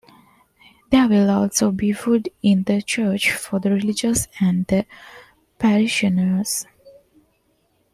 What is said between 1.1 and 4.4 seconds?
also be food in the church for the religious